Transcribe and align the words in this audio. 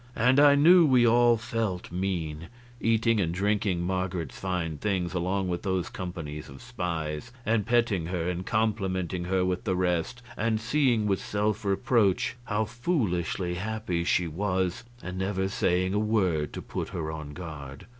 And 0.15 0.39
I 0.39 0.55
knew 0.55 0.83
we 0.87 1.05
all 1.05 1.37
felt 1.37 1.91
mean, 1.91 2.47
eating 2.79 3.21
and 3.21 3.31
drinking 3.31 3.81
Marget's 3.81 4.35
fine 4.39 4.79
things 4.79 5.13
along 5.13 5.47
with 5.47 5.61
those 5.61 5.89
companies 5.89 6.49
of 6.49 6.59
spies, 6.63 7.31
and 7.45 7.67
petting 7.67 8.07
her 8.07 8.27
and 8.27 8.43
complimenting 8.43 9.25
her 9.25 9.45
with 9.45 9.63
the 9.63 9.75
rest, 9.75 10.23
and 10.35 10.59
seeing 10.59 11.05
with 11.05 11.21
self 11.23 11.63
reproach 11.63 12.35
how 12.45 12.65
foolishly 12.65 13.53
happy 13.53 14.03
she 14.03 14.27
was, 14.27 14.83
and 15.03 15.19
never 15.19 15.47
saying 15.47 15.93
a 15.93 15.99
word 15.99 16.51
to 16.53 16.63
put 16.63 16.89
her 16.89 17.11
on 17.11 17.27
her 17.27 17.33
guard. 17.35 17.85